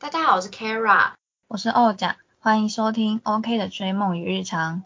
[0.00, 1.10] 大家好，我是 Kara，
[1.46, 4.82] 我是欧甲，欢迎收听 OK 的追梦与日常。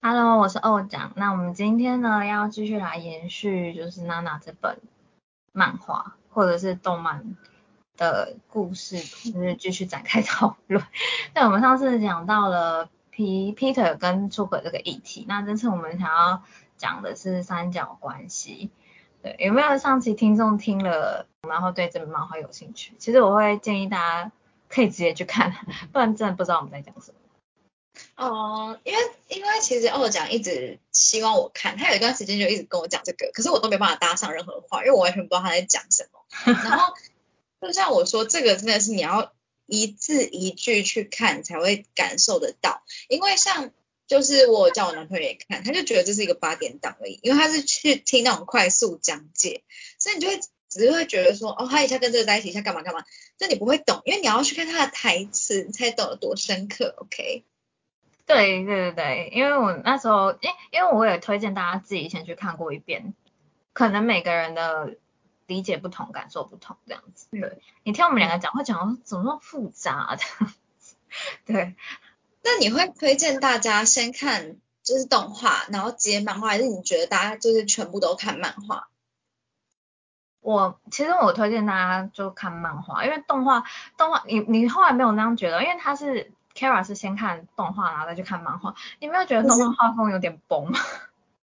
[0.00, 1.12] Hello，我是欧甲。
[1.14, 4.80] 那我们今天呢要继续来延续，就是娜娜这本
[5.52, 7.36] 漫画或者是动漫
[7.96, 8.98] 的故事，
[9.30, 10.84] 就是继续展开讨论。
[11.34, 16.42] 那我们上次讲到了 P Peter 跟出轨这个议题，那这次我们想要。
[16.82, 18.72] 讲的是三角关系，
[19.22, 22.92] 对，有没有上期听众听了，然后对这本漫画有兴趣？
[22.98, 24.32] 其实我会建议大家
[24.68, 25.54] 可以直接去看，
[25.92, 27.18] 不然真的不知道我们在讲什么。
[28.16, 36.18] 哦，因为因为其实二讲一直希望我看，他有一段时间就一直跟我讲这个，可是我都没办法搭上任何话，因为我完全不知道他在讲什么。
[36.52, 36.92] 然后
[37.60, 39.32] 就像我说，这个真的是你要
[39.66, 43.70] 一字一句去看才会感受得到，因为像。
[44.12, 49.62] 就是我叫我男朋友也看，他就觉得这是一个八点档而已，因为他是去听那种快速讲解，
[49.98, 50.38] 所以你就会
[50.68, 53.02] 只是会觉得说，哦，他一下跟这个在一起，一下干嘛干嘛，
[53.38, 56.94] 就你不会懂，因为你要去看他的台词，你才懂得多深刻。
[56.98, 57.46] OK？
[58.26, 63.14] 对对对对，因为我那时候，因因为我也推荐大家自己先去看过一遍，
[63.72, 64.98] 可能每个人的
[65.46, 67.28] 理解不同，感受不同，这样子。
[67.30, 70.52] 对，你听我们两个讲话讲怎么那么复杂的？
[71.46, 71.74] 对。
[72.42, 78.88] 那你会推荐大家先看就是动画，然后接漫画，还是你觉得大家就是全部都看漫画？
[80.40, 83.62] 我其实我推荐大家就看漫画，因为动画
[83.96, 90.80] 动画你你后来没有那样觉得，因为他是 Kara 是先看动画，然后再去看漫画，你没有觉得动画画风有点崩吗？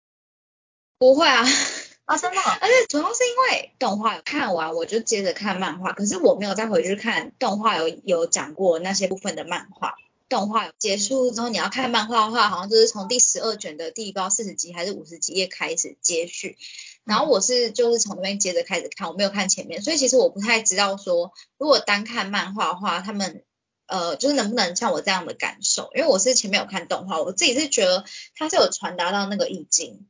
[1.00, 1.42] 不会啊，
[2.06, 9.96] 啊真的， 而且主要是因为动画看完我就接着看漫画，可是我没有再回去看动画有有讲过那些部分的漫画。
[10.34, 16.58] 动画结束之后，你要看漫画的话，好像就是从第十二卷的第包四十集还是五十几页开始接续。
[17.04, 23.44] 然后我是就是从那边接着开始看，我没有看前面，所以其实我不太知道说，如果单看漫画的话，他们
[23.86, 25.92] 呃就是能不能像我这样的感受？
[25.94, 28.04] 因为我是前面有看动画，我自己是觉得
[28.36, 30.08] 它是有传达到那个意境。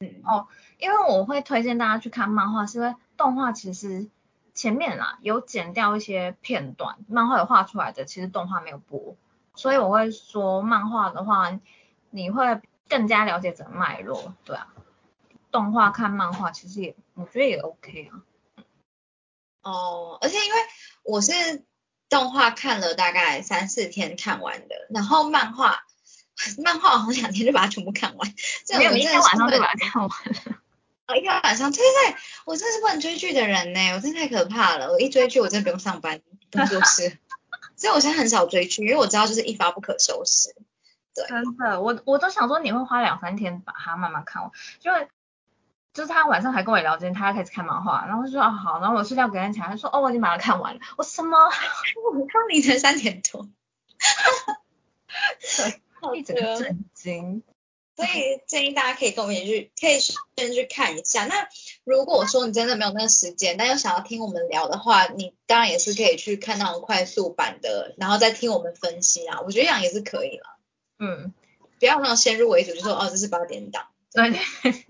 [0.00, 0.46] 嗯哦，
[0.78, 4.06] 因为我会推荐大家去看漫画，是因为动画其实
[4.54, 9.16] 前面啦有剪掉一些片段，漫画有画出来的，其实动画没有播。
[9.56, 11.58] 所以我会说，漫画的话，
[12.10, 14.68] 你会更加了解整个脉络，对啊。
[15.50, 18.20] 动画看漫画其实也，我觉得也 OK 啊。
[19.62, 20.58] 哦，而且因为
[21.02, 21.64] 我是
[22.08, 25.84] 动画看了大概三四天看完的，然后漫画，
[26.62, 28.34] 漫画好像两天就把它全部看完。
[28.76, 30.60] 没有，一天晚上就把它看完了。
[31.06, 34.90] 哦，一天晚上，对对对，我真是不能追剧的人呢，我真的太可怕了。
[34.92, 37.18] 我一追剧，我真的不用上班，不用做事。
[37.76, 40.54] 所以我现在很少追剧，因为我知道就是一发不可收拾。
[41.14, 44.50] 对，真的，我我都想说你会花两三天把它慢慢看完，
[44.80, 44.90] 就
[45.94, 51.38] 就是他晚上还跟我聊天，他开始看漫画，然后说啊好，然后我睡觉隔天起来，他说哦我已经把它看完了，我什么？
[52.14, 53.48] 我看凌晨三点多。
[55.56, 57.42] 对，一整个震惊。
[57.96, 61.24] 所以建议大家可以跟我们一起去，可以先去看一下。
[61.24, 61.48] 那
[61.82, 69.40] 如果说你真的没有那个时间，但又想要听我们聊的话，你当然也是可以去看那种快速版的，然后再听我们分析啊。
[69.40, 70.58] 我觉得这样也是可以了。
[70.98, 71.32] 嗯，
[71.80, 73.86] 不要那种先入为主，就说哦这是八点档。
[74.12, 74.38] 对。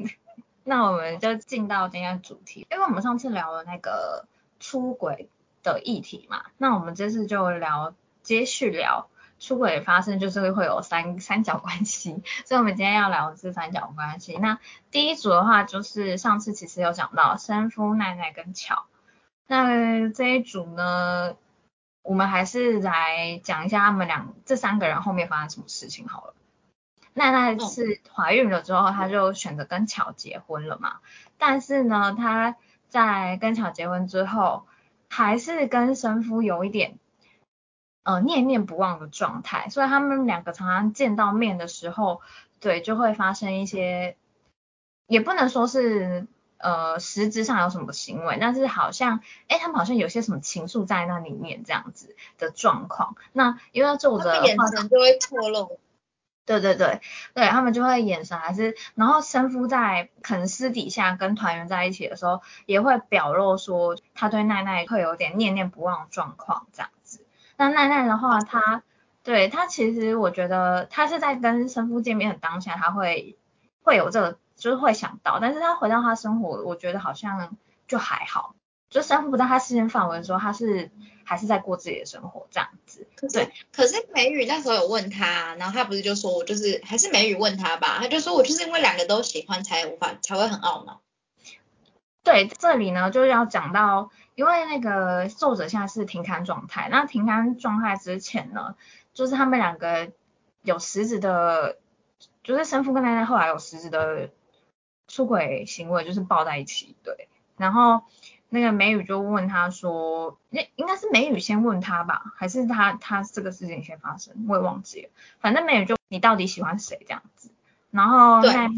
[0.68, 4.26] 那我们就进到今天主题，因为我们上次聊了那个
[4.58, 5.28] 出轨
[5.62, 9.08] 的议题嘛，那我们这次就聊接续聊。
[9.38, 14.38] 出轨发生就是会有三三角关系，所以我们今天要聊的是三角关系。
[14.38, 14.58] 那
[14.90, 18.86] 第一组的话就是上次其实有讲到生夫奈奈跟巧，
[19.46, 21.36] 那这一组呢，
[22.02, 26.34] 我们还是来讲一下他们两这三个人后面发生什么事情好了。
[27.12, 31.00] 奈奈是怀孕了之后，她就选择跟巧结婚了嘛，
[31.36, 32.56] 但是呢，她
[32.88, 34.66] 在跟巧结婚之后，
[35.10, 36.98] 还是跟生夫有一点。
[38.06, 42.20] 呃，念念不忘的状态，所以他们两个常常见到面的时候，
[42.60, 44.16] 对，就会发生一些，
[45.08, 46.28] 也不能说是
[46.58, 53.16] 呃实质上有什么行为，但是好像，哎，他们好像有些什么情愫在那里面这样子的状况。
[53.32, 55.80] 那因为作者眼神就会透露，
[56.46, 57.00] 对对对，
[57.34, 66.90] 对他们就会眼神还是，然后生夫在可能私底下跟团员在一起的时候，也会表露说他对奈奈会有点念念不忘状况这样。
[67.56, 68.82] 那奈奈的话，她
[69.22, 73.36] 对她其实我觉得她是在跟生父见面的当下，她会
[73.82, 77.56] 会有这个，就是会想到，但是她回到她生活，我觉得好像
[77.88, 78.54] 就还好，
[78.90, 80.90] 就生父不在她视线范围的时候，她是
[81.24, 83.06] 还是在过自己的生活这样子。
[83.32, 91.00] 对，可是美宇那时候有问他，然后他不是就说我就是还是美宇问他吧，他就说我就是因为两个都喜欢才无法才会很懊恼。
[92.26, 98.74] 对，这里呢就是要讲到，因为那个作者现在是停刊状态，那停刊状态之前呢，
[99.14, 100.10] 就是他们两个
[100.62, 101.78] 有实质的，
[102.42, 104.30] 就是生父跟奶奶后来有实质的
[105.06, 108.02] 出轨行为，就是抱在一起，对，然后
[108.48, 117.52] 那个美宇就问他说，那应该是美宇先问他吧，还是他他这个事情先发生，我也忘记了，反正美宇就你到底喜欢谁这样子，
[117.92, 118.52] 然后对。
[118.52, 118.74] 奈奈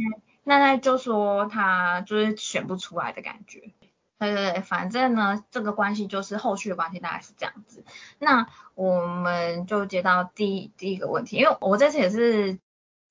[0.49, 3.75] 奈奈就说她就是选不出来的感觉。
[4.19, 7.85] 对对对，反正呢，这个关系就是后续的关系大概是这样子。
[8.19, 12.59] 那我们就接到第第一个问题，因为我这次也是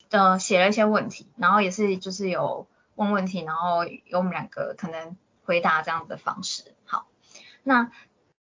[0.10, 6.74] 呃写了一些问题，然后也是就是有问问题，然后有我们两个可能回答这样子的方式。
[6.86, 7.08] 好，
[7.64, 7.92] 那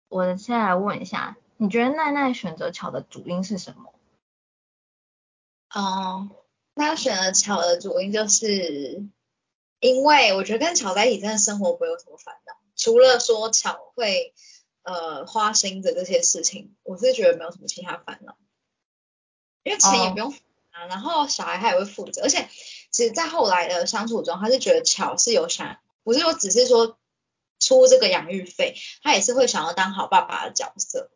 [0.07, 3.93] 我现在来问一下，你觉得奈奈选择巧的主因是什么？
[5.75, 6.29] 哦，
[6.77, 9.03] 那选了巧的主因就是
[9.79, 14.33] 因为我觉得跟巧在一起真的生活不会有什么烦恼，除了说巧会
[14.83, 18.37] 呃花心的这些事情，我是觉得没有什么其他烦恼，
[19.63, 20.39] 因为钱也哦不用付
[20.69, 22.47] 啊，然后小孩他也会负责，而且
[22.91, 26.97] 其实，在后来的相处中，他是觉得巧是有想，不是说只是说
[27.59, 31.09] 出这个养育费，他也是会想要当好爸爸的角色。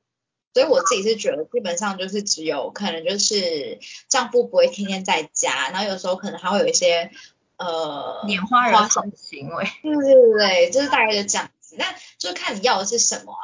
[0.54, 7.12] 所以我自己是觉得，基本上就是只有可能就是丈夫不会天天在家，然后有时候可能还会有一些
[7.58, 9.66] 呃拈花惹草的行为。
[9.82, 11.76] 对对对，就是大概就这样子。
[11.78, 11.86] 那
[12.18, 13.44] 就看你要的是什么啊。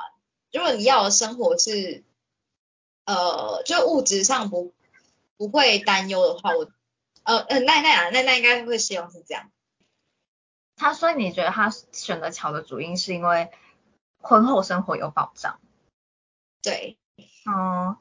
[0.52, 2.04] 如果你要的生活是
[3.06, 4.74] 呃，就物质上不
[5.38, 6.70] 不会担忧的话，我
[7.24, 9.50] 呃呃奈奈啊奈奈应该会希望是这样。
[10.76, 13.50] 他所以你觉得他选择巧的主因是因为
[14.20, 15.60] 婚后生活有保障？
[16.68, 16.98] 对，
[17.46, 17.96] 哦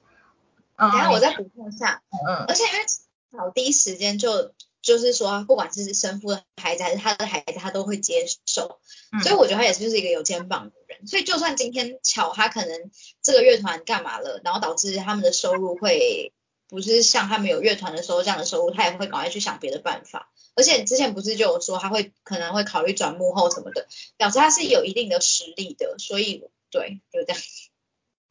[0.74, 2.84] 嗯，等一下我再补充一下，嗯而且因为
[3.30, 4.52] 巧第一时间就
[4.82, 8.80] 就是说，不管是生父的孩子还是他的孩子，他都会接受。
[9.12, 12.90] 嗯，所以我觉得他也是就是一个有肩膀的人，所以就算今天巧他可能
[13.22, 16.32] 这个乐团干嘛了，然后导致他们的收入会
[16.66, 20.32] 不是像他们有乐团的时候这样的收入，他也会赶快去想别的办法。
[20.56, 23.86] 而且之前不是就有说他会可能会考虑转幕后什么的，
[24.16, 27.40] 表示他是有一定的实力的，所以对，就这样。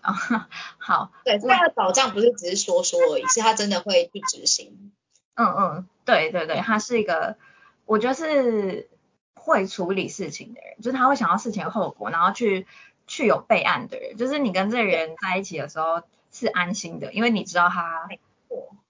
[0.06, 4.92] 啊、 好，对，他的保障不是只是说说而已，是他真的会去执行。
[5.34, 7.38] 嗯嗯，对对对，他是一个，
[7.86, 8.90] 我觉得是
[9.34, 12.68] 会处理事情的人，就是他会想到事情的后果，然后去
[13.08, 18.08] 去有备案的人，就是你跟这个人在一起的时候是安心的，因为你知道他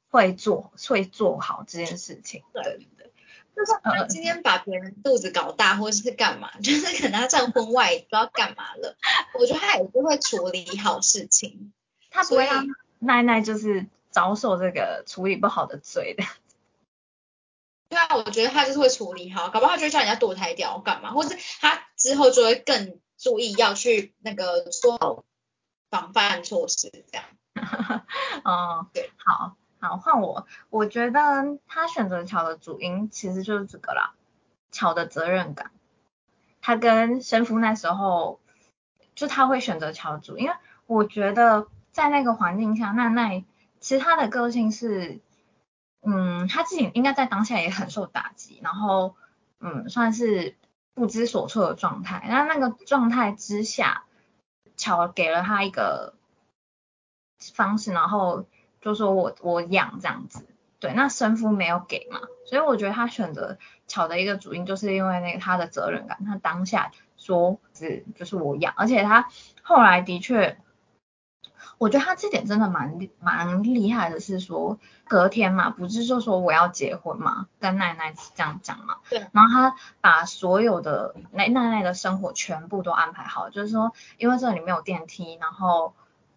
[0.09, 2.43] 会做会做好这件事情。
[2.53, 2.87] 对，
[3.55, 8.97] 就是他今天把别人肚子搞大，或者是干嘛， 就是可能他在婚外不知道干嘛了，
[9.39, 11.71] 我觉得他也是会处理好事情。
[12.09, 12.65] 他不会让
[12.99, 16.23] 奈奈就是遭受这个处理不好的罪的。
[17.89, 25.23] 对啊，我觉得他就是会处理好，搞不好他就会叫人家堕胎掉干嘛，或是他之后就会更注意要去那个做好
[25.89, 27.25] 防范措施这样。
[28.43, 34.13] 哦对，好好换我，我觉得他选择巧的主因其实就是这个啦，
[34.71, 35.71] 巧的责任感。
[36.61, 38.39] 他跟生夫那时候，
[39.13, 40.55] 就他会选择巧主因，因为
[40.87, 43.43] 我觉得在那个环境下，奈奈
[43.79, 45.19] 其实他的个性是，
[46.01, 49.15] 嗯，他自己应该在当下也很受打击，然后
[49.59, 50.55] 嗯，算是
[50.95, 52.25] 不知所措的状态。
[52.27, 54.03] 那那个状态之下，
[54.75, 56.15] 巧给了他一个
[57.53, 58.45] 方式，然后
[58.85, 60.45] 就说我我养这样子，
[60.79, 69.27] 对，那生父没有给嘛，所以我觉得他选择巧的一个主因，就是因为那个他的责任感，他当下说是就是我养，而且他
[69.63, 70.59] 后来的确，
[71.79, 74.77] 我觉得他这点真的蛮厉蛮厉害的，是说
[75.07, 85.95] 隔天嘛，不是就说我要结婚嘛，跟奶奶这样讲嘛，对，然后他把所有的奶奶奶的生活全部都安排好，就是说因为这里没有电梯，然后。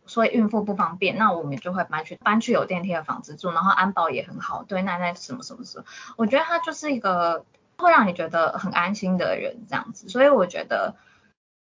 [0.09, 5.85] 所以孕妇不方便，那我们就会搬去搬去有电梯的房子住，然后安保也很好，对奶奶什么什么什么，
[6.17, 7.45] 我觉得他就是一个
[7.77, 10.97] 会让你觉得很安心的人这样子，所以我觉得，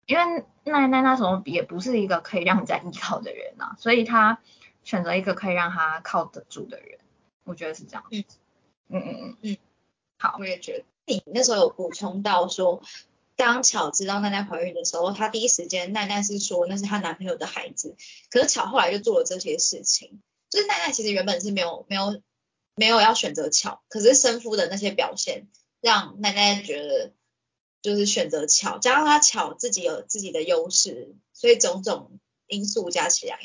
[0.07, 4.39] 因为奶奶那时候也不是一个可以让人家依靠的人啊，所以他
[4.83, 6.97] 选择一个可以让他靠得住的人，
[7.43, 8.17] 我觉得是这样子。
[8.17, 8.23] 嗯。
[8.93, 9.57] 嗯嗯嗯，
[10.19, 10.85] 好，我也觉得。
[11.05, 12.81] 你那时候有补充到说，
[13.45, 17.95] 当巧知道奈奈怀孕的时候，她第一时间奈奈是说那是她男朋友的孩子，
[18.29, 22.21] 可是巧后来就做了这些事情，就是奈奈其实原本是没有没有
[22.75, 25.47] 没有要选择巧，可是生夫的那些表现
[25.81, 27.13] 让奈奈觉得
[27.81, 33.39] 就是选择巧，加上她巧自己有自己的优势，所以种种因素加起来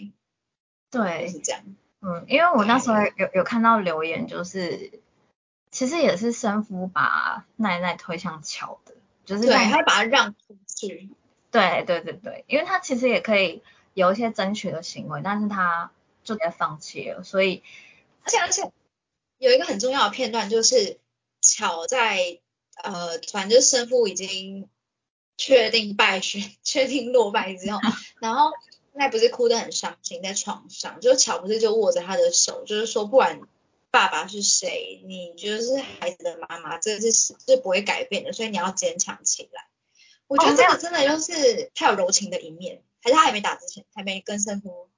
[0.90, 1.62] 就对，是这样。
[2.00, 5.00] 嗯，因为我那时候有有看到留言，就是
[5.70, 8.94] 其实也是生夫把奈奈推向巧的，
[9.26, 11.10] 就是他会把它让出去。
[11.50, 15.90] 对对对对，因为他其实也可以有一些争取的行为，但是他
[16.24, 17.62] 就直接放弃了，所以
[18.22, 18.70] 而且而且
[19.38, 20.98] 有一个很重要的片段，就是
[21.40, 22.38] 巧在
[22.82, 24.68] 呃，反正就是胜负已经
[25.36, 27.80] 确定败选、 确定落败之后，
[28.20, 28.50] 然后
[28.92, 33.40] 那不是哭得很伤心，在床上，就巧不是就握着他的手，就是说不管
[33.96, 39.68] 爸爸是谁，你就是孩子的妈妈，这个是是不会改变的，所以你要坚强起来。
[40.26, 44.90] 我觉得这个真的就是他有柔情的一面，还是他还没打之前，还没跟胜夫，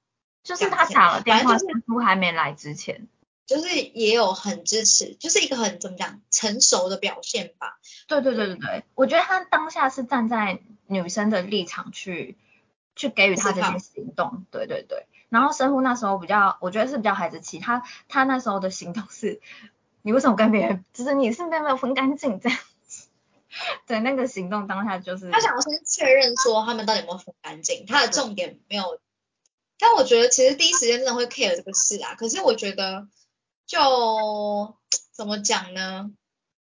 [0.43, 3.07] 就是他打了电话，反正就是生夫还没来之前，
[3.45, 7.79] 就是也有很支持，就是一个很怎么讲成熟的表现吧。
[8.05, 12.37] 对对对对对，我觉得他当下是站在女生的立场去
[12.97, 15.05] 去给予他这些行动，对对对。
[15.29, 19.39] 然后生夫那时候比较，我觉得是比较孩子气，他他那时候的行动是，
[20.01, 23.07] 你为什么跟别人，就是你是不是没有分干净这样子？
[23.87, 28.99] 对，那个行动当下就是他想要先确认说他们到底有没有分干净，他的重点没有。
[29.79, 33.07] 但我觉得其实第一时间真的会 care 这个事啊，可是我觉得
[33.65, 34.75] 就
[35.11, 36.11] 怎么讲呢？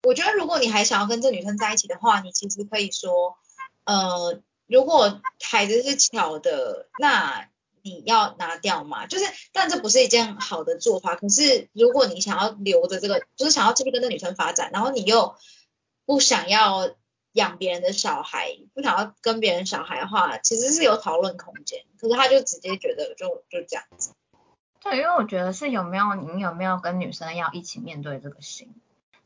[0.04, 3.38] 我觉得如果你还想要跟这女生在一起的话，你其实可以说，
[3.86, 7.50] 呃，如果孩子是巧的，那
[7.90, 9.08] 你要拿掉嘛。
[9.08, 11.16] 就是，但这不是一件好的做法。
[11.16, 15.36] 可是如果你想要留着这个，就是想要继续跟这女生发展，然后你又
[16.06, 16.92] 不想要
[17.34, 21.84] 养别人的小孩，不想要跟别人小孩的话，其实是有讨论空间。
[22.00, 24.12] 可是他就直接觉得就就这样子。
[24.80, 28.74] 对，因为我觉得是有没有你有没有跟女生要一起面对这个行为，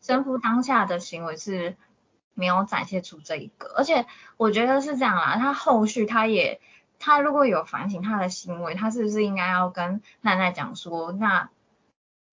[0.02, 1.76] 生夫当下的行为是
[2.34, 4.06] 没有展现出这一个，而且
[4.38, 6.62] 我觉得是这样啦，他后续他也
[7.02, 11.50] 他如果有反省他的行为，他是不是应该要跟奈奈讲说，那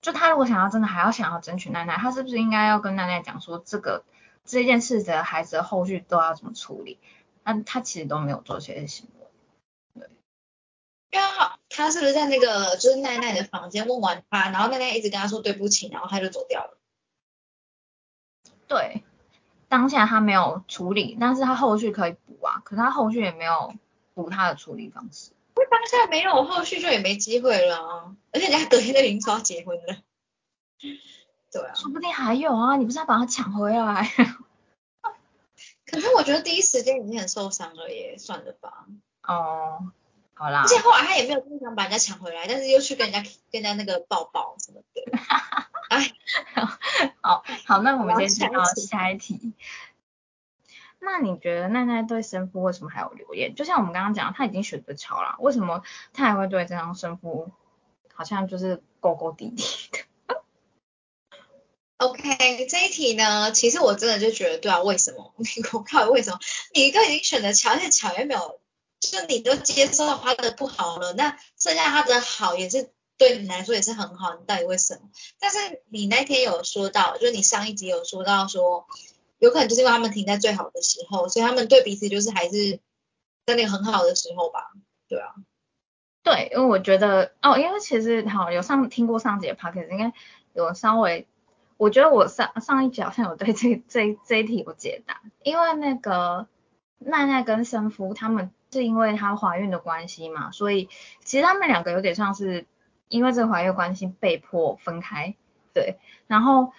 [0.02, 4.04] 就他如果想要真的还要想要争取奈奈，他是不是应该要跟奈奈讲说这个
[4.44, 6.98] 这件事的孩子的后续都要怎么处理？
[7.42, 10.08] 那他其实都没有做这些行为。
[11.10, 16.78] 因为他他是不是在那个就是奈奈的房间问完他，然后奈奈一直跟他说对不起，然后他就走掉了。
[18.66, 19.02] 对，
[19.70, 23.74] 当下他没有处理，但是他后续可以补啊，可是他后续也没有
[24.22, 25.30] 补他的处理方式。
[25.56, 29.96] 因当下没有后续就也没机会了啊，而且人家隔天就已经说要结婚了。
[31.52, 34.10] 对啊，说不定还有啊，你不是要把他抢回来？
[35.86, 38.86] 可是我觉得第一时间已经很受伤了耶，算了吧。
[39.22, 39.92] 哦，
[40.34, 45.18] 好啦而，且后来他也没有真的想把人家抢回来，但是又去跟人家跟人家那个抱抱什么的。
[45.88, 46.12] 哎，
[47.22, 49.52] 好好，那我们好先进到下一题。
[51.00, 53.54] 那你觉得奈奈对生夫为什么还有留恋？
[53.54, 57.50] 就像我们刚刚讲，他已经选择乔了，为什么他还会对这张生夫
[58.12, 59.62] 好像就是勾勾滴滴
[59.92, 59.98] 的？
[61.98, 65.32] OK，这一题呢，其实我真的就觉得，对啊，为什么？
[65.72, 66.38] 我靠，为什么？
[66.74, 68.60] 你都已经选择乔，而且乔也没有，
[69.00, 75.08] 就你都接受到他的不好了，那剩下他的好也是对你来说也是很好，你到底为什么？
[75.40, 78.86] 但是你那天有说到，就是你上一集有说到说，
[79.38, 82.80] 有可能就是因为他们停在最好的时候，所以他们对彼此就是还是
[83.46, 84.72] 在那个很好的时候吧，
[85.08, 85.34] 对啊，
[86.22, 90.12] 对，因为我觉得哦，因为其实好有上听过上集的 p o d c a s t 应该
[90.54, 91.26] 有稍微，
[91.76, 96.46] 我觉得我上上一集好像有对这这这一题有解答，因为那个
[96.98, 100.88] 奈奈跟生夫他们是因为她怀孕的关系嘛，所以
[101.24, 102.66] 其实他们两个有点像是
[103.08, 105.36] 因为这个怀孕关系被迫分开，
[105.72, 106.72] 对，然后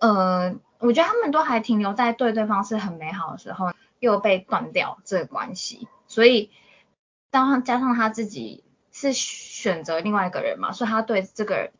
[0.00, 6.50] 呃，我觉得他们都还停留在对对方是很美好的时候，又被断掉这个关系，所以
[7.30, 11.72] 当加上他自己是选择另外一个人嘛，所以他对这个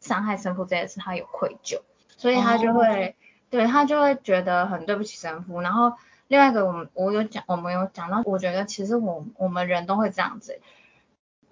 [0.00, 1.80] 伤害神父这件事他有愧疚，
[2.16, 3.16] 所以他就会、
[3.50, 5.60] 对他就会觉得很对不起神父。
[5.60, 5.94] 然后
[6.28, 10.60] 另外一个我们我有讲我们有讲到，我觉得其实我我们人都会这样子，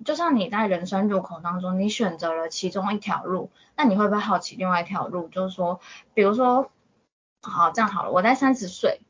[0.04, 5.28] 就像你在人生入口当中，你选择了其中一条路，那你会不会好奇另外一条路？
[5.28, 5.80] 就是说，
[6.14, 6.71] 比如说，
[7.42, 9.00] 好这样好了，我在三十岁。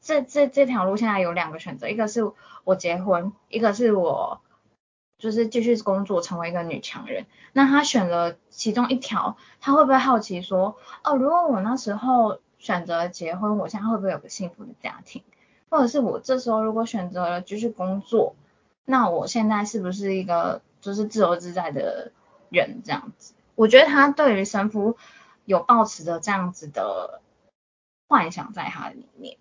[0.00, 2.32] 这这这条路现在有两个选择，一个是
[2.64, 4.40] 我结婚，一个是我
[5.18, 7.26] 就是继续工作成为一个女强人。
[7.52, 15.24] 那他选了其中一条，他会不会好奇说，哦，如果我那时候选择结婚，我现在会不会有个幸福的家庭？
[15.68, 18.36] 或者是我这时候如果选择了继续工作，
[18.84, 22.12] 那我现在是不是一个就是自由自在的
[22.50, 23.34] 人这样子？
[23.56, 24.96] 我觉得他对于神父
[25.44, 27.20] 有抱持着这样子的
[28.08, 29.36] 幻想在他里面。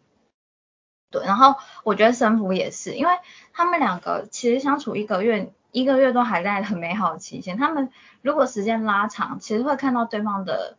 [1.10, 3.12] 对，然后我觉得神父也是，因为
[3.54, 7.58] 他们两个其实相处一个月，一个月都还在很美好的期间。
[7.58, 7.90] 他们
[8.22, 10.76] 如果时间拉长，其实会看到对方的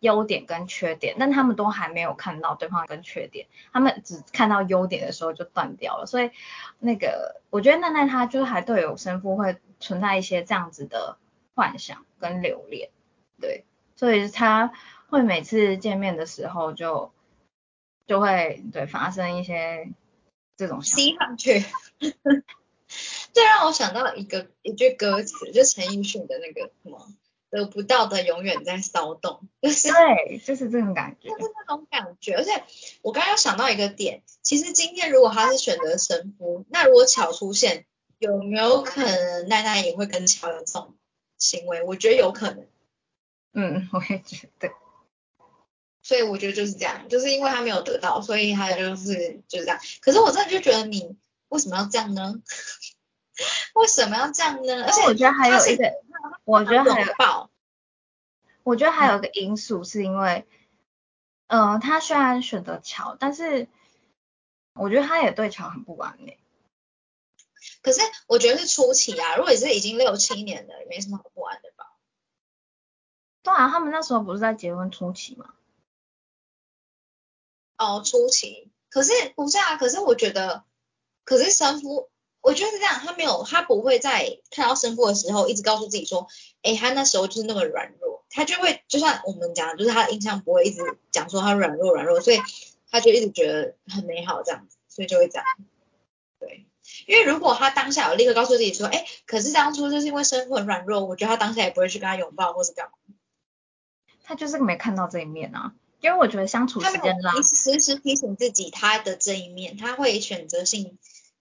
[0.00, 6.04] 优点跟缺点，但他们都还没有看到对方跟缺点，他们只看到优点的时候就断掉了。
[6.04, 6.30] 所以
[6.78, 11.16] 那个我觉得奈奈她就是还对有神父会存在一些这样子的
[11.54, 12.90] 幻想跟留恋，
[13.40, 13.64] 对，
[13.96, 14.72] 所以他
[15.08, 17.12] 会每次见面的时候就
[18.10, 19.88] 就会对发生一些
[20.56, 21.64] 这种想吸上去。
[23.32, 27.06] 这让我想到一个一句歌词，就陈奕迅的那个什么。
[27.50, 32.34] 得不到的永远在骚动，就是对，就是这种感觉，就是那种感觉。
[32.34, 32.62] 而且
[33.02, 37.86] 我刚刚想到一个点，其实今天如果他是选择神夫，那如果巧出现，
[38.18, 40.94] 有没有可能奈奈也会跟巧有这种
[41.38, 41.82] 行为？
[41.82, 42.66] 我觉得有可能。
[43.52, 44.70] 嗯，我也觉得。
[46.10, 49.78] 所以我觉得就是这样，就是因为他没有得到，所以他就是就是这样。
[50.00, 51.16] 可是我真的就觉得你
[51.50, 52.42] 为什么要这样呢？
[53.74, 54.86] 为什么要这样呢？
[54.86, 55.84] 而且我觉得还有一个。
[56.42, 57.50] 我觉得还有，
[58.64, 60.44] 我觉得还有一个因素是因为，
[61.46, 63.68] 嗯，他虽然选择乔，但是
[64.74, 66.40] 我觉得他也对乔很不完美。
[67.82, 71.92] 可是我觉得是初期啊，如果是已经六七年了，也没什么好不安的吧？
[73.44, 75.54] 对啊，他们那时候不是在结婚初期吗？
[77.80, 78.70] 哦，出奇。
[78.88, 79.76] 可是不是啊？
[79.76, 80.62] 可是我觉得，
[81.24, 82.08] 可是神父。
[82.42, 86.26] 我觉得是这样，他没有，他不会在看到神父的时候一直告诉自己说，
[86.62, 92.40] 哎，他那时候就是那么软弱，他就会就像我们讲，就是他的印象不会一直讲说他软弱软弱，所以
[92.90, 95.44] 他就一直觉得很美好这样子，所以就会这样。
[96.38, 96.64] 对，
[97.06, 102.92] 因为如果他当下有立刻告诉自己说，哎，可是当初就是因为生父很软弱，我觉得他当下也不会去跟他拥抱或是干嘛。
[104.24, 110.98] 他就是没看到这一面啊，因为我觉得相处时间拉，时时提醒自己他的这一面，他会选择性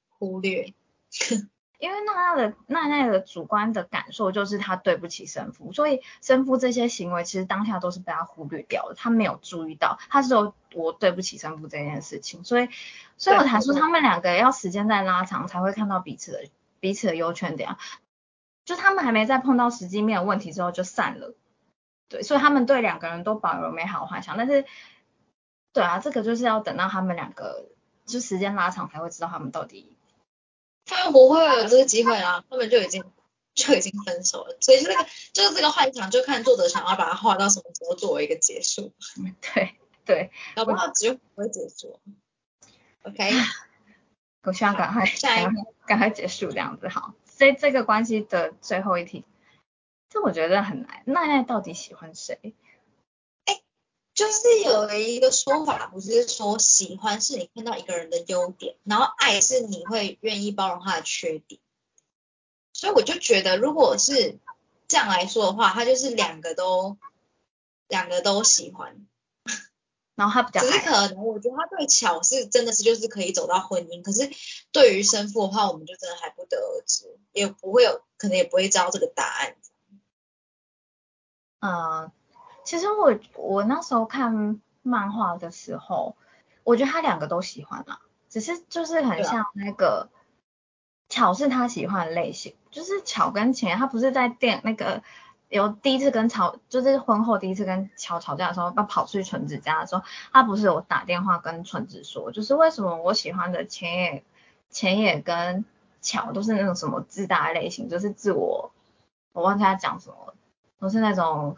[0.10, 0.74] 忽略。
[1.80, 12.68] 因为娜娜的奈奈的主观的感受就是她对不起生父，所以生父这些行为其实当下都是被他忽略掉的，他没有注意到，他是有我对不起生父这件事情，所以
[13.16, 16.50] 所以我才说他们两个要时间再拉长才会看到彼此的
[16.82, 17.78] 彼此的优缺点，
[18.66, 21.34] 就他们还没在碰到实际面的问题之后就散了，
[22.10, 24.66] 对，所以他们对两个人都保留美好幻想，但是
[25.72, 27.70] 对啊，这个就是要等到他们两个
[28.06, 29.96] 就时间拉长才会知道他们到底。
[30.86, 33.04] 他们不会有这个机会啊，他们就已经
[33.54, 38.92] 就已经分手了，所以这个就是这个幻想，就看作者想要把它画到什么时候作为一个结束。
[39.40, 42.00] 对 对，要不好只有不会结束。
[43.04, 43.32] OK，
[44.42, 45.46] 我希望赶快下一
[45.86, 47.14] 赶快结束这样子好。
[47.26, 49.24] 所以这个关系的最后一题，
[50.10, 51.04] 这我觉得很难。
[51.06, 52.56] 奈奈到底喜欢谁？
[53.46, 53.62] 哎
[54.14, 61.62] 就是有一个说法，不是说喜欢是你看到一个人的优点，然后爱是你会愿意包容他的缺点。
[62.74, 64.38] 所以我就觉得，如果是
[64.88, 66.98] 这样来说的话，他就是两个都
[67.88, 69.06] 两个都喜欢，
[70.16, 74.30] 然后他比较只是可能我觉得他对巧是真的是就是可以走到婚姻，可是
[74.72, 79.56] 对于生父的话，我们就真的还不得而知，也不会有可能也不会知道这个答案。
[81.60, 82.12] 嗯。
[82.66, 86.16] 其实我我那时候看漫画的时候，
[86.64, 90.10] 我觉得他两个都喜欢啦，只是就是很像那个
[91.08, 95.02] 巧是他喜欢的类型，就是巧跟钱，他不是在电那个
[95.48, 104.24] 有第一次跟吵，就是婚后第一次跟巧吵架的时候，他跑出去纯子家的时候，他不是有打电话跟纯子说，就是为什么我喜欢的钱也
[104.70, 105.66] 钱也跟
[106.02, 108.72] 巧都是那种什么自大类型，就是自我，
[109.34, 110.36] 我忘记他讲什么，
[110.80, 111.58] 都是那种。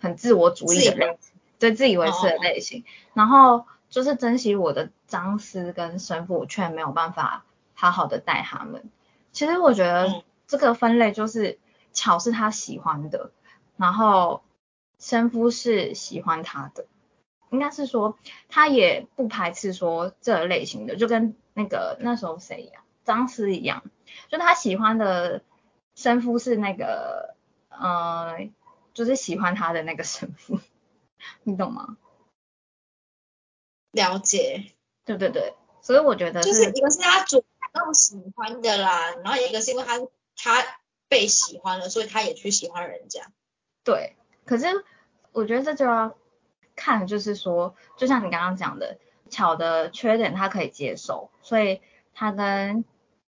[0.00, 8.88] 很自我主义的类型，对自以为是的类型，然后就是珍惜我的张师跟生父，却没有办法好好的带他们。
[9.32, 11.58] 其实我觉得这个分类就是
[11.92, 13.32] 巧是他喜欢的，
[13.76, 14.44] 然后
[15.00, 16.86] 生夫是喜欢他的，
[17.50, 18.16] 应该是说
[18.48, 23.82] 他也不排斥说这类型的，就跟那个那时候谁一样，张师一样，
[24.28, 25.42] 就他喜欢的
[25.96, 27.34] 生夫是那个，
[27.70, 28.48] 呃。
[28.98, 30.58] 就是喜欢他的那个神父，
[31.44, 31.96] 你懂吗？
[33.92, 34.72] 了解，
[35.04, 40.00] 对对对，所以我觉得就是一个是他主动喜欢的啦，然后一个是因为他
[40.34, 43.30] 他被喜欢了，所以他也去喜欢人家。
[43.84, 44.66] 对，可是
[45.30, 46.18] 我觉得这就要
[46.74, 48.98] 看，就是说，就像你刚刚讲的，
[49.30, 51.80] 巧的缺点他可以接受，所以
[52.14, 52.84] 他跟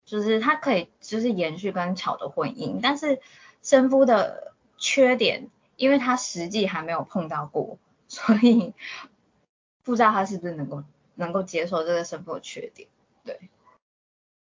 [0.05, 3.19] 就是他可以就是延续跟巧的婚姻，但是
[3.63, 5.49] 生夫的缺点。
[5.77, 8.73] 因为他实际还没有碰到过， 所以
[9.83, 10.83] 不知道他是不是能够
[11.15, 12.87] 能够接受这个身份的缺点。
[13.23, 13.49] 对，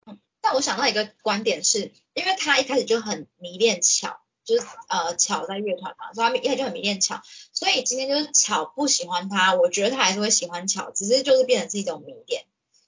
[0.05, 7.21] 嗯，但我想到一个观点是，因为他一开始就很迷恋巧，就是呃巧在乐团嘛，所以他们一开始就很迷恋巧，
[7.53, 12.45] 所以今天就是巧不喜欢他，我觉得他还是会喜欢巧，只是就是变成是一种迷恋。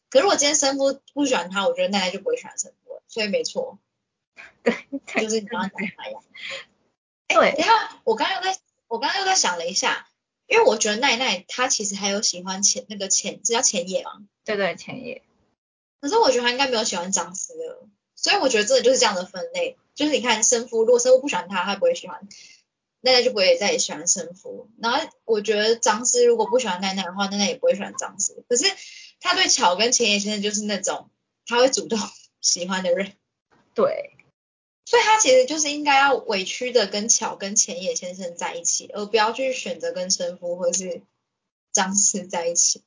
[0.10, 3.80] 可是我今天生夫不喜欢他，我觉得奈奈就不会喜欢生夫了，所以没错，
[4.64, 4.74] 对，
[5.24, 6.24] 就是你刚刚讲的那样。
[7.34, 10.08] 对，等下我刚刚又在，我刚刚又在想了一下，
[10.48, 14.12] 因为我觉得奈奈她其实还有喜欢前那个前，这叫前野吗，
[14.46, 15.22] 对对，前野。
[16.00, 22.28] 可是我觉得她应该没有喜欢张思的，所以我觉得真的就是这样的分类，就是你看生夫，如果生夫不喜欢他，他不会喜欢
[23.02, 24.70] 奈奈，就不会再喜欢生夫。
[24.80, 28.44] 然后我觉得张思如果不喜欢奈奈的话，奈奈也不会喜欢张思。
[28.50, 28.66] 可是
[29.20, 31.10] 他对巧跟前野先生就是那种
[31.46, 32.00] 他会主动
[32.42, 33.14] 喜欢的人，
[33.76, 34.18] 对，
[34.92, 41.02] 所以他其实就是应该要委屈的跟巧跟浅野先生在一起，而不要去选择跟生夫或是
[41.72, 42.84] 张氏在一起，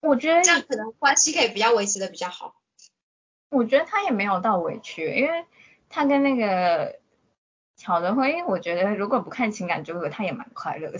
[0.00, 2.56] 我觉得这样可能关系可以比较维持的比较好。
[3.50, 5.44] 我觉得他也没有到委屈，因为
[5.88, 6.98] 他跟那个
[7.76, 10.98] 巧的婚姻，我觉得如果不看情感纠葛，他也蛮快乐的。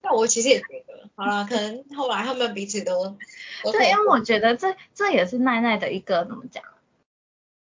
[0.00, 3.14] 那我其实也觉得，好了，可能后来他们彼此都
[3.62, 6.64] 都对，因为我觉得这这也是奈奈的一个怎么讲，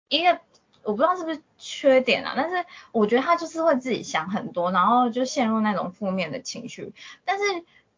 [0.07, 0.41] 一个
[0.83, 6.93] 我不知道是不是缺点啊，但是我觉得他就是会自己想很多，然后就陷入那种负面的情绪。
[7.25, 7.45] 但是，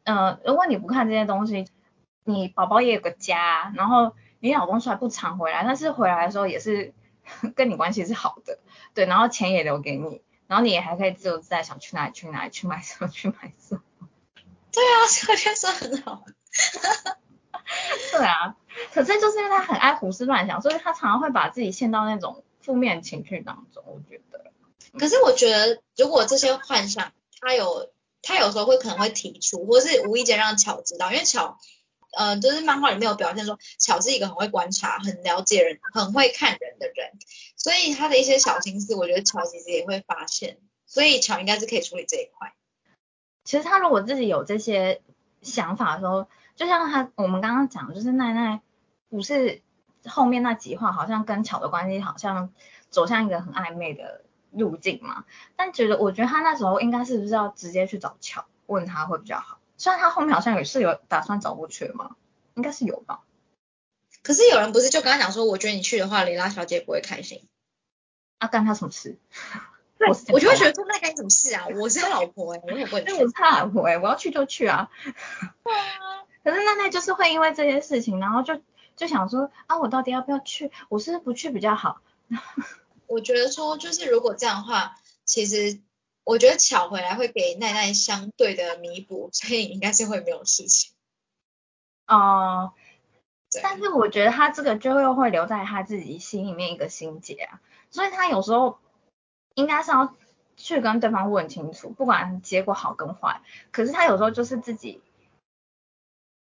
[0.04, 1.66] 呃，如果你不看这些东西，
[2.24, 6.92] 你宝宝也有个家，然后你老公虽然不常回来，但是回来的时候也是
[7.56, 8.58] 跟你关系是好的，
[8.94, 13.80] 对，然后钱也留给你，然后你也还可以自由自在想去哪里去哪里去买什么去买什么。
[14.72, 16.24] 对啊，所以我觉得说很好。
[18.12, 18.56] 对啊，
[18.92, 23.84] 可是就是因为他很爱胡思乱想，所以他常常会把自己陷到那种负面情绪当中。
[23.86, 24.52] 我觉得，
[24.98, 27.90] 可是我觉得，如果这些幻想，他有
[28.22, 31.58] 他有时候会可能会提出，或是无意间让巧知道，因为巧，
[32.16, 37.10] 呃，就是漫画里面有表现说，巧是一个很会观察、很了解人、很会看人的人，
[37.56, 42.54] 所以他的一些小心思，我觉得巧其实也会发现，所以巧应该是可以处理这一块。
[43.44, 45.02] 其实他如果自己有这些
[45.42, 48.62] 想法的时候，就像他我们刚刚讲，就是奈奈
[49.10, 49.60] 不是
[50.08, 52.52] 后面那几话好像跟巧的关系好像
[52.90, 55.24] 走向一个很暧昧的路径嘛，
[55.56, 62.16] 但觉得我觉得他那时候应该是不是要直接去找巧问他会比较好，虽然他后面好像也是有打算找过去的嘛，
[62.54, 63.20] 应该是有吧。
[64.22, 67.46] 可是有人不是就跟他讲说，我觉得你去的话，蕾拉小姐不会开心。
[68.38, 69.18] 啊，干他什么事？
[69.98, 71.66] 对我就会觉得说，那干什么事啊？
[71.78, 73.10] 我是他老婆哎、我也不会去。
[73.10, 74.88] 因为我是他老婆哎，我要去就去啊。
[76.42, 78.60] 可是奈奈就是会因为这些事情，然后就
[78.96, 80.70] 就想说啊，我到底要不要去？
[80.88, 82.00] 我是不是不去比较好？
[83.06, 85.80] 我觉得说，就是如果这样的话，其实
[86.24, 90.92] 我觉得巧回来会给奈奈相对的弥补，所以应该是会没有事情。
[92.06, 92.72] 哦、
[93.50, 98.78] 对但是我觉得他这个就又会留在他自己心里面一个心结啊，所以他有时候
[99.54, 100.14] 应该是要
[100.56, 103.40] 去跟对方问清楚，不管结果好跟坏。
[103.70, 105.00] 可是他有时候就是自己，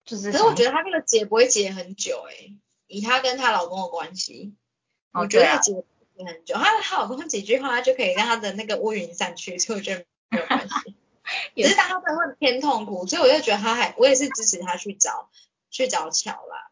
[0.04, 2.54] 就是可是我想觉得她这个结不会结很久哎、
[2.86, 4.54] 以她跟她老公的关系，
[5.12, 5.72] 哦我觉得对啊结
[6.24, 6.54] 很久。
[6.54, 10.96] 她她老公几句话，她就可以让她的那个乌云散去，所以我觉得没有关系。
[11.54, 15.30] 也只是大家真的会偏痛苦，所以我就觉得她还，我也是支持她去找
[15.70, 16.70] 去找巧啦。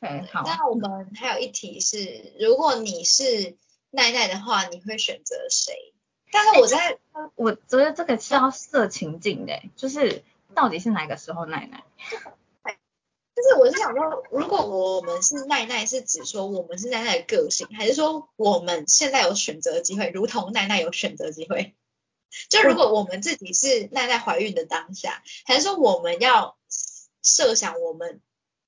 [0.00, 3.56] 对好，那我们还有一题是，如果你是
[3.90, 5.92] 奈奈的话，你会选择谁？
[6.32, 6.98] 但是我在
[7.34, 10.22] 我觉得这个是要设情境的，就是
[10.54, 11.82] 到底是哪个时候奈奈？
[13.42, 21.74] 就是我是想说，如果我们是奈奈，是指说我们是奈奈的个性，还是说我们现在有选择机会，如同奈奈有选择机会？
[22.48, 26.56] 就如果我们自己是奈奈怀孕的当下，还是说我们要
[27.22, 28.20] 设想我们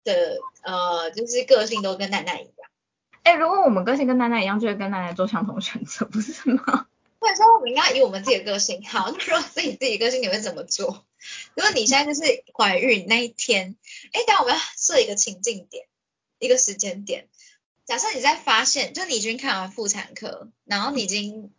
[0.05, 2.71] 的呃，就是个性都跟奈奈一样？
[3.23, 6.87] 哎，如果我们个性跟奈奈一样，就会跟奈奈做相同选择，不是吗？
[7.21, 11.05] 或者说我们应该以我们自己的个性，好，那如果自己自己的个性，你会怎么做？
[11.55, 13.77] 如果你现在就是怀孕那一天，
[14.13, 15.87] 哎，等下我们要设一个情境点，
[16.39, 17.29] 一个时间点。
[17.85, 21.53] 假设你在发现，就你已经看完妇产科，然后你已经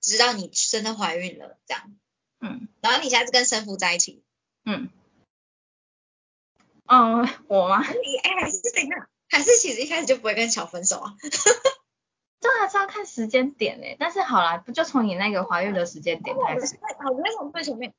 [0.00, 1.92] 知道你真的怀孕了，这样，
[2.40, 4.22] 嗯然后你现在是跟生父在一起，
[4.64, 4.88] 嗯，
[6.86, 7.82] 嗯，我吗？
[7.82, 9.08] 你哎还是怎样？
[9.28, 11.16] 还是其实一开始就不会跟小分手啊？
[12.40, 16.78] 这还是要看时间点诶，但是好啦，不就从你那个怀孕的时间点开始？
[17.02, 17.94] 好，我们从最前面，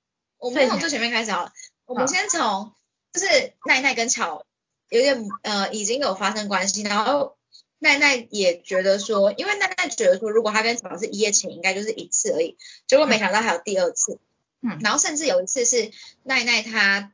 [0.45, 1.51] 我们先从最前面开始好了。
[1.87, 2.71] 我们先从
[3.11, 4.45] 就是奈奈跟巧
[4.89, 7.35] 有点呃已经有发生关系，然后
[7.79, 14.19] 奈奈也觉得说，因为奈奈觉得说，如果她跟巧是一夜情，应该就是一次而已，结果没想到还有第二次。
[14.61, 17.11] 嗯然后甚至有一次是奈奈她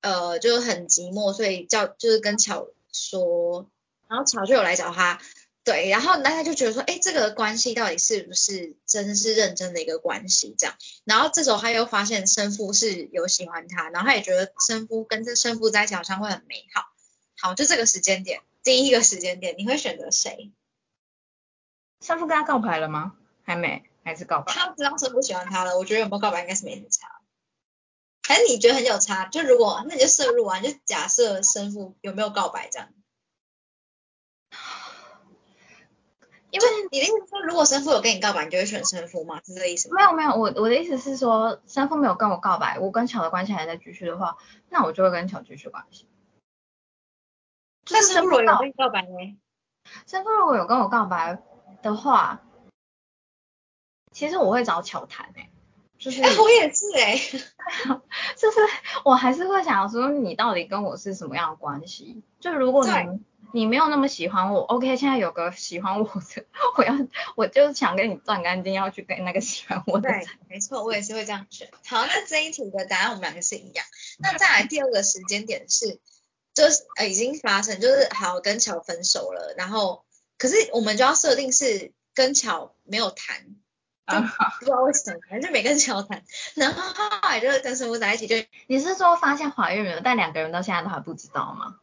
[0.00, 3.68] 呃就是很寂寞，所以叫就是跟巧说，
[4.08, 5.20] 然后巧就有来找她
[5.68, 10.74] 对，然后大家就觉得说，哎，这个关系到底是不是真是认真的一个关系这样？
[11.04, 16.86] 然后这时候他又发现生父是有喜欢他，然后他也觉得生父跟这生父在一起好像会很美好。
[17.36, 20.52] 好，就这个时间点，第一个时间点，你会选择谁？
[22.00, 23.12] 生父跟他告白了吗？
[23.42, 24.50] 还没，还是告白？
[24.50, 27.20] 他知道生父喜欢他了，我觉得有没有告白应该是没什么差。
[28.26, 29.26] 还是你觉得很有差？
[29.26, 32.88] 就如果那你就摄入完，就假设生父有没有告白这样。
[36.50, 39.40] 因为你的意思说，如果生父有跟你告白，你就会选生父吗？
[39.44, 39.96] 是这个意思吗？
[39.96, 44.38] 没有没有，我我的意思是说，生父没有跟我告白，我跟巧的关系还在继续的话，
[44.70, 46.06] 那我就会跟巧继续关系。
[47.90, 49.38] 但是如果有跟你告白呢？
[50.06, 51.42] 生父如果有跟我告白
[51.82, 52.42] 的话，
[54.12, 55.50] 其实我会找巧谈诶，
[55.98, 57.18] 就是我也是诶，
[58.36, 58.60] 就是
[59.04, 62.22] 我还是会想说，你到底跟我是什么样的关系？
[62.40, 63.20] 就如果你。
[63.50, 64.98] 你没有那么喜欢我，OK？
[64.98, 66.44] 现在有个喜欢我的，
[66.76, 66.94] 我要
[67.34, 70.10] 我就是想跟你断干净，要去跟那个喜欢我的。
[70.10, 71.66] 对，没错，我也是会这样选。
[71.86, 73.86] 好，那这一题的答案我们两个是一样。
[74.18, 75.98] 那再来第二个时间点是，
[76.52, 80.04] 就是呃已经发生，就是好跟乔分手了，然后
[80.36, 83.46] 可是我们就要设定是跟乔没有谈，
[84.08, 84.20] 就
[84.58, 91.78] 不知道为什么，反正就没跟乔谈，然后后来就是跟师傅在一起，就你是说发现怀孕了，但两个人到现在都还不知道吗？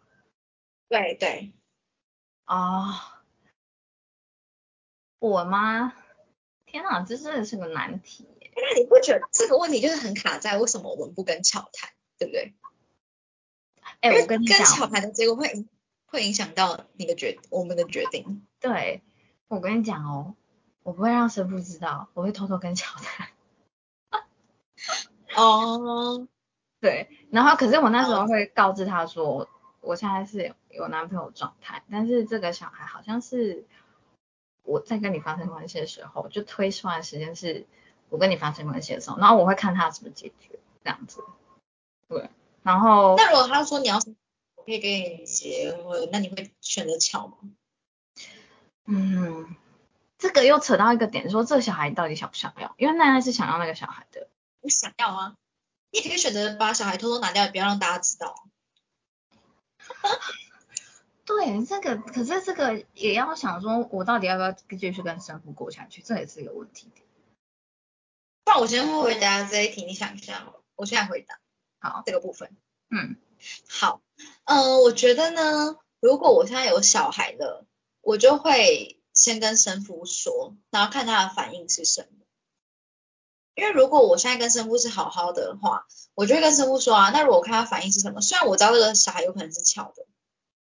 [0.90, 1.54] 对对，
[2.46, 2.94] 哦，
[5.20, 5.94] 我吗？
[6.66, 8.28] 天哪，这真的是个难题。
[8.56, 12.54] 那你不觉得这个问题就是很卡在为什么我们不跟巧谈，对不对？
[14.02, 15.66] 哎，我跟你讲，跟巧谈的结果会
[16.06, 18.46] 会影响到你的决我们的决定。
[18.60, 19.04] 对，
[19.48, 20.36] 我跟你讲哦，
[20.86, 23.28] 我不会让神父知道，我会偷偷跟巧谈。
[25.36, 26.28] 哦，
[26.80, 29.50] 对，然后可是我那时候会告知他说。
[29.82, 33.66] 我现在是有男朋友状态，但是这个小孩好像是
[34.64, 37.68] 我在跟你发生关系的时候，就推算时间是
[38.10, 41.24] 我跟你发生关系的时候，然后我会看他怎么解决这样子。
[42.08, 42.32] 对，
[42.64, 43.98] 然后那如果他说你要
[44.56, 47.38] 我可以跟你结婚，那你会选择巧吗？
[48.88, 49.56] 嗯，
[50.18, 52.74] 这个又扯到一个点，说这个小孩到底想不想要？
[52.78, 54.30] 因为奈奈是想要那个小孩的。
[54.62, 55.36] 我想要啊，
[55.92, 58.48] 你也可以选择把小孩偷偷拿掉，也不要让大家知道。
[61.26, 66.92] 对，这个可是这个也要想说，我到底要不要继续跟生父过下去，这也是一个问题。
[68.44, 71.40] 不然我先回答这一题，你想一下，我现在回答。
[71.80, 72.56] 好，这个部分。
[72.90, 73.18] 嗯，
[73.68, 74.02] 好，
[74.44, 77.66] 嗯，我觉得呢，如果我现在有小孩了，
[78.02, 82.08] 我就会先跟生父说，然后看他的反应是什么。
[83.56, 90.06] 因为如果我现在跟生父是好好的话，我就会跟生父说啊，那如果我看他反应是什么，虽然我知道这个小孩有可能是巧的，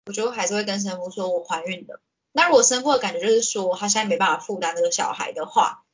[0.07, 2.01] 我觉得还是会跟生父说我怀孕的。
[2.33, 5.85] 那如果生父的感觉就是说他现在没办法负担这个小孩的话，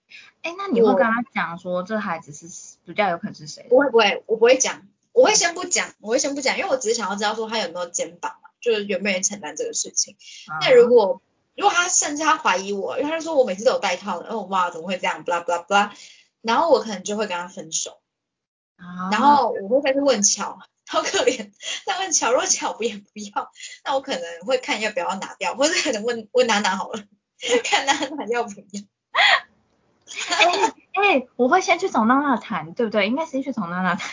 [0.41, 3.67] 哎，那你会跟他讲说这孩子是比较有可能是谁？
[3.69, 10.17] 不会不会，我不会讲，我会先不讲，我会先不讲，因为我只是想要知道说他有没有肩膀嘛，就是有没有人承担这个事情。
[10.63, 11.21] 那如果
[11.57, 15.91] 如果他甚至他怀疑我，因为他说我每次都有戴套的，哦哇怎么会这样，blah blah blah。
[16.43, 18.01] 然后我可能就会跟他分手，
[19.11, 21.51] 然后我会再去问乔， 好可怜，
[21.85, 23.51] 再问乔，如果乔不也不要，
[23.85, 27.03] 那我可能会看要不要拿掉，或者可能问问娜娜好了，
[27.65, 28.83] 看娜娜要不要。
[30.39, 33.09] 哎哎，我会先去找娜娜谈，对不对？
[33.09, 34.09] 应该先去找娜娜谈。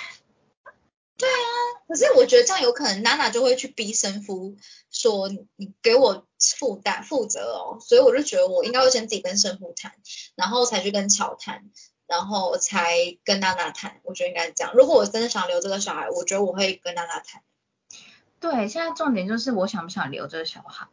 [1.18, 1.53] 对啊，
[1.88, 4.58] 可是我觉得这样有可能娜娜就会去逼生夫
[4.90, 6.26] 说你给我
[6.60, 9.94] 负担负责哦，所以我就觉得我应该会先自己跟生夫谈，
[10.36, 11.70] 然后才去跟乔谈。
[12.06, 14.74] 然后才跟娜娜谈，我觉得应该是这样。
[14.76, 17.42] 如果我真的想留这个小孩，我觉得我会跟娜娜谈。
[18.42, 20.90] 对，现在重点就是我想不想留这个小孩。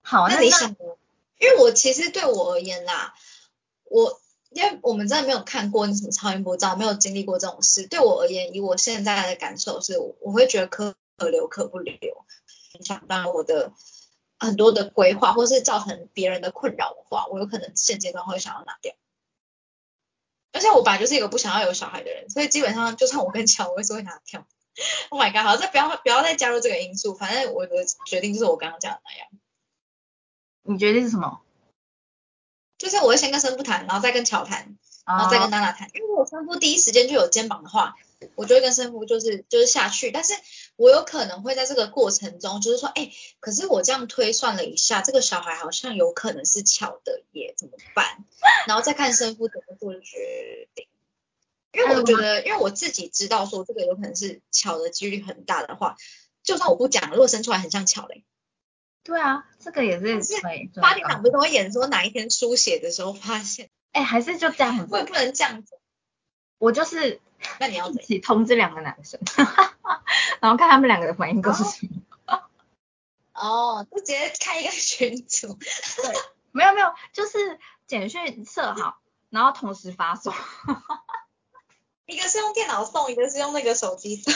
[0.00, 3.12] 好，那你想因为我其实对我而言啦，
[3.84, 4.18] 我
[4.54, 7.86] 因为我们真的没有看过什么超音波照，没有经历过这种事。
[7.86, 11.98] 对我而言，以我现在的感受是，我会觉得可可留可不留，
[12.74, 13.72] 影响到我的
[14.38, 18.94] 很多的规划，或是造成别人的困扰的话，我有可能现阶段会想要拿掉。
[20.52, 24.46] 而且我本来就是一个不想要有小孩的人，所以基本上就算我跟乔，我也是会拿掉。
[25.10, 29.28] Oh my god，好，这不要不要再加入这个因素，反正我的决定就是我刚刚讲的那样。
[30.62, 31.40] 你决定是什么？
[32.82, 35.88] 就是我会先跟生父谈，然后再跟乔谈，然后再跟娜娜谈。
[35.94, 37.94] 因为如果生父第一时间就有肩膀的话，
[38.34, 40.34] 我就会跟生父就是就是下去，但是。
[40.76, 48.24] 我有可能会在这个过程中，就是说，哎，可是我这样推算了一下，这个小孩好像有可能是巧的耶，怎么办？
[48.66, 50.88] 然后再看生父怎么做决定。
[51.72, 55.96] 因为我觉得，因为我自己知道说这个有可能是巧的几率很大的话，
[56.42, 58.24] 就算我不讲，如果生出来很像巧嘞，
[59.04, 60.70] 对啊，这个也是是可以。
[60.80, 63.70] 八点档不是都会演说哪一天书写的时候发现？
[63.92, 64.88] 哎，还是就这样子。
[64.90, 65.78] 我也不能这样子。
[66.58, 67.20] 我就是，
[67.58, 69.20] 那你要一起通知两个男生，
[70.40, 72.02] 然后看他们两个的反应都是什么。
[73.34, 75.54] 哦，就直接开一个群组。
[75.54, 76.14] 对，
[76.52, 80.32] 没有没有，就是简讯设好，然后同时发送。
[82.06, 84.32] 一个是用电脑送，一个是用那个手机送。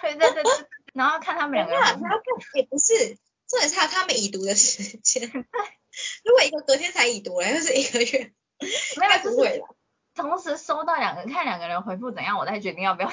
[0.00, 0.52] 对对对对，
[0.94, 1.74] 然后看他们两个。
[1.74, 3.16] 他要看也不是，
[3.50, 5.28] 重点是他们已读的时间。
[6.24, 8.32] 如果一个隔天才已读，就是一个月，
[8.96, 9.76] 没有不会了。
[10.14, 13.12] 同时收到两个，看两个人回复怎样，我再决定要不要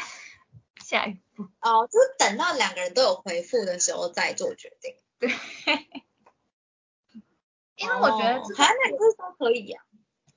[0.86, 1.50] 下一步。
[1.62, 4.96] 哦，就是等到两个人都有回复的时候再做决定。
[5.20, 5.30] 对。
[7.76, 9.84] 因为我觉得，反正你不是说可以啊。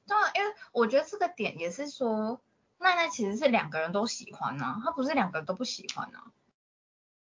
[0.07, 2.41] 对啊，因为我觉得这个点也是说。
[2.83, 6.33] 奈奈其实是两个人都喜欢呐，他不是两个人都不喜欢呐。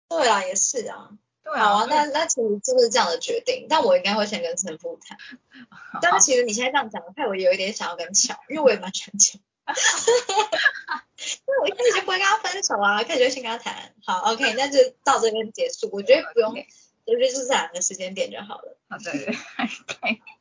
[0.08, 1.10] 对啊，也是啊。
[1.44, 1.64] 对啊。
[1.64, 5.18] 好啊，那那其实就是这样的决定，但我应该会先跟陈父谈。
[6.02, 9.38] 但是其实你现在这样讲，害我有一点想要跟巧，因为我也蛮喜欢巧。
[9.64, 9.80] 哈哈
[10.86, 13.94] 哈因为我一开始就不会跟他分手啊，开始就先跟他谈。
[14.04, 15.88] 好，OK，那就到这边结束。
[15.92, 18.76] 我觉得不用，我觉得就是两个时间点就好了。
[18.88, 20.20] 好的，OK。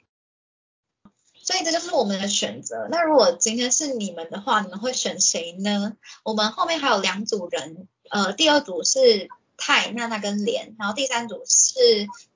[1.44, 2.88] 所以这就是我们的选择。
[2.90, 5.98] 那如果今天是你们的话，你们会选谁呢？
[6.24, 9.28] 我们后面还有两组人，呃，第二组是
[9.62, 11.78] 泰娜娜跟莲，然后第三组是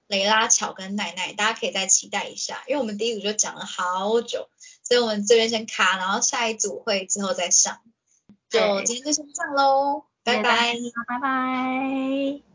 [0.05, 2.63] 雷拉巧跟奈奈，大家可以再期待一下。
[2.67, 4.47] 因为我们第一组就讲了好久，
[4.83, 7.79] 所以我们这边先卡，然后下一组会之后再上。
[8.47, 10.75] 就今天就先这样喽，拜拜，
[11.07, 12.54] 拜拜。